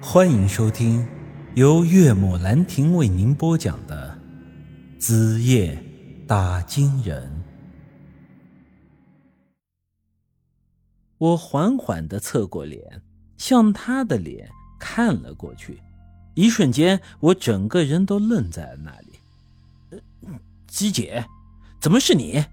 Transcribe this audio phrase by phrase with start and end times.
[0.00, 1.06] 欢迎收听
[1.54, 4.18] 由岳母兰亭为您播讲的
[5.00, 5.82] 《子夜
[6.26, 7.26] 打金人》。
[11.16, 13.02] 我缓缓的侧过脸，
[13.38, 15.80] 向他的脸看了过去。
[16.34, 20.02] 一瞬间，我整个人都愣在了那里。
[20.66, 21.24] 姬姐，
[21.80, 22.44] 怎么是你？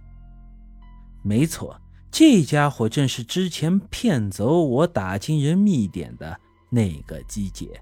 [1.22, 6.40] 没错，这家伙正是之前骗走我打金人密典的
[6.74, 7.80] 那个姬姐。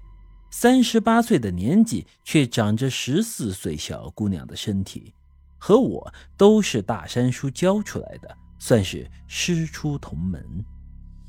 [0.50, 5.14] 三十八岁的年纪，却长着十四岁小姑娘的身体，
[5.56, 10.44] 和我都是大山叔教出来的，算是师出同门。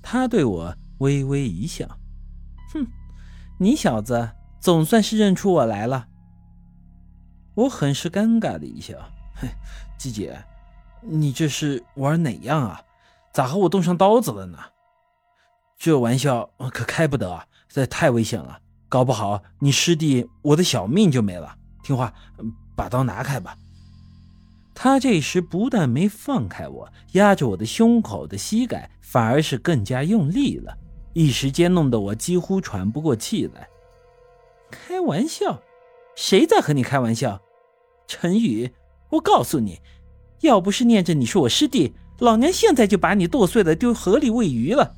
[0.01, 1.87] 他对我微微一笑，
[2.73, 2.85] 哼，
[3.57, 4.31] 你小子。
[4.59, 6.07] 总算是认出我来了，
[7.53, 8.97] 我很是尴尬的一笑。
[9.35, 9.49] 嘿，
[9.97, 10.41] 季姐，
[11.01, 12.81] 你这是玩哪样啊？
[13.33, 14.57] 咋和我动上刀子了呢？
[15.77, 21.55] 这玩笑可开不得啊，这太危险了，搞不好你师弟我的小命就没了。
[21.81, 22.13] 听话，
[22.75, 23.57] 把刀拿开吧。
[24.75, 30.77] 他这时不但没放开我，压着我的胸口的膝盖，反而是更加用力了，
[31.13, 33.67] 一时间弄得我几乎喘不过气来。
[34.69, 35.59] 开玩笑，
[36.15, 37.41] 谁在和你开玩笑？
[38.07, 38.71] 陈宇，
[39.09, 39.81] 我告诉你，
[40.41, 44.95] 要不是念着你是我师弟，老娘现在就把你剁碎了丢河里喂鱼了。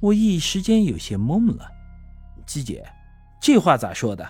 [0.00, 1.70] 我一时间有些懵了。
[2.46, 2.84] 姬姐，
[3.40, 4.28] 这话咋说的？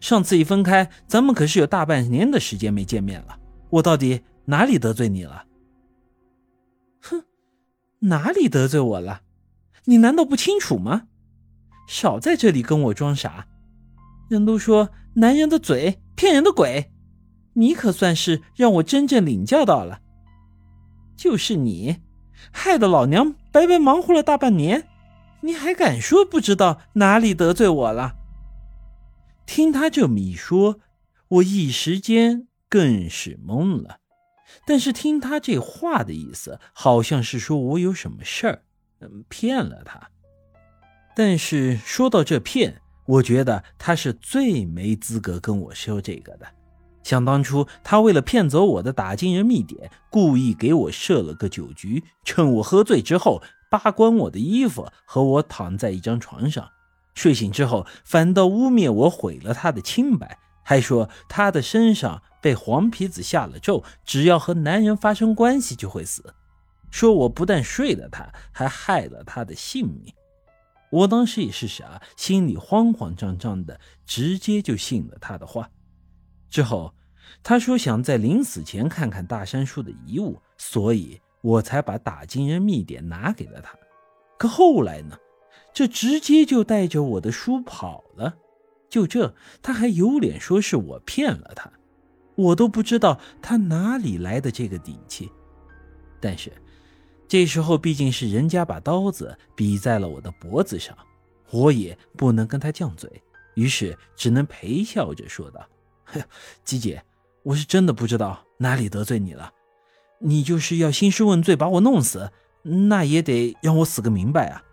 [0.00, 3.38] 上次一分开，咱们可是有大半年的时间没见面了。
[3.70, 5.44] 我到底哪里得罪你了？
[7.00, 7.24] 哼，
[8.00, 9.22] 哪里得罪我了？
[9.84, 11.08] 你难道不清楚吗？
[11.86, 13.46] 少在这里跟我装傻。
[14.28, 16.90] 人都说男人的嘴骗人的鬼，
[17.52, 20.00] 你可算是让我真正领教到了。
[21.16, 21.98] 就是你，
[22.50, 24.88] 害得老娘白白忙活了大半年，
[25.44, 28.16] 你还敢说不知道哪里得罪我了？
[29.44, 30.80] 听他这么一说，
[31.28, 33.98] 我一时间更是懵了。
[34.66, 38.62] 但是听他这话的意思，好像是说我有什么事儿，
[39.00, 40.08] 嗯，骗了他。
[41.14, 42.80] 但是说到这骗。
[43.06, 46.46] 我觉得他是最没资格跟我说这个的。
[47.02, 53.42] 想当初，他为了骗走我的打金人秘典，故意给我设了个酒局，趁我喝醉之后
[53.76, 56.70] 扒光我的衣服，和我躺在一张床上。
[57.14, 66.34] 睡醒之后，反倒污蔑我毁了他的清白，还说他的身上被黄皮子下了咒，只要和男人发生关系就会死。
[66.92, 70.14] 说我不但睡了他，还害了他的性命。
[70.90, 75.68] 我当时也是傻，心里慌慌张张的，直接就信了他的话。
[76.48, 76.94] 之后，
[77.42, 83.78] 他说想在临死前看看大山叔的遗物，所以我才把打金人秘典拿给了他。
[84.38, 85.16] 可后来呢？
[85.74, 88.34] 这直接就带着我的书跑了。
[88.88, 91.70] 就这，他还有脸说是我骗了他？
[92.34, 95.30] 我都不知道他哪里来的这个底气。
[96.20, 96.50] 但是。
[97.26, 100.96] 这时候毕竟是人家把刀子比在了我的脖子上，
[101.50, 103.10] 我也不能跟他犟嘴，
[103.54, 105.66] 于是只能陪笑着说道
[106.64, 107.02] ：“姬姐，
[107.42, 109.50] 我是真的不知道哪里得罪你了。
[110.24, 114.64] 你就是要兴师问罪把我弄死，那也得让我死个明白啊！”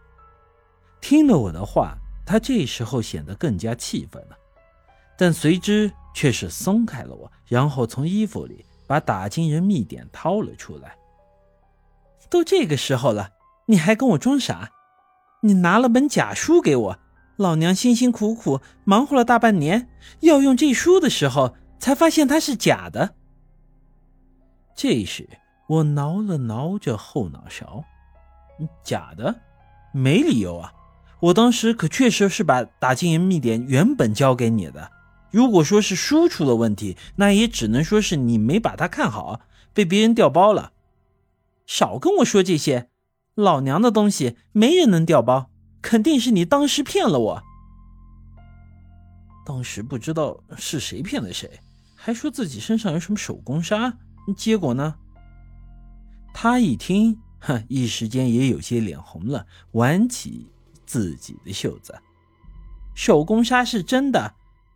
[1.01, 4.37] 听了我的话，他这时候显得更加气愤了，
[5.17, 10.95] 但随之却是松开了我，然后从衣服里把打金人秘典掏了出来。
[12.29, 13.31] 都这个时候了，
[13.65, 14.71] 你还跟我装傻？
[15.41, 16.99] 你拿了本假书给我，
[17.35, 19.89] 老娘辛辛苦苦忙活了大半年，
[20.21, 23.15] 要用这书的时候，才发现它是假的。
[24.75, 25.27] 这时
[25.71, 27.85] 我挠了挠着后脑勺，
[28.83, 29.33] 假的？
[29.93, 30.73] 没理由啊！
[31.21, 34.91] 我当时可确实是把打金银秘典原本交给你的。
[35.29, 39.39] 如果说是书出了问题，那也只能说是你没把它看好，
[39.73, 40.73] 被别人调包了。
[41.65, 42.89] 少跟我说这些，
[43.33, 45.49] 老娘的东西没人能调包，
[45.81, 47.43] 肯定是你当时骗了我。
[49.45, 51.61] 当时不知道是谁骗了谁，
[51.95, 53.93] 还说自己身上有什么手工砂，
[54.35, 54.95] 结果呢？
[56.33, 60.47] 他一听， 哼，一时间也有些脸红了，挽起
[60.85, 61.97] 自己的袖子。
[62.93, 64.35] 手工纱是真的，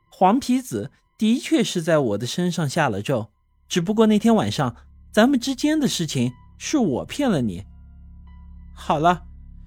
[0.09, 3.29] 黄皮子的确是在我的身上下了咒，
[3.67, 4.75] 只不过那天晚上
[5.11, 6.33] 咱们之间的事情。
[6.57, 7.65] 是我骗了你。
[8.73, 9.25] 好了，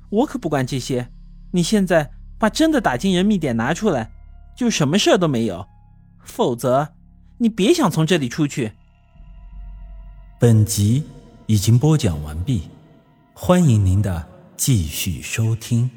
[0.09, 1.13] 我可不管这些。
[1.53, 4.11] 你现在把真的打金人密典拿出来，
[4.57, 5.69] 就什么事儿都没有。
[6.25, 6.95] 否则，
[7.37, 8.73] 你别想从这里出去。
[10.41, 11.05] 本集
[11.49, 12.65] 已经播讲完毕，
[13.33, 15.91] 欢迎您的继续收听。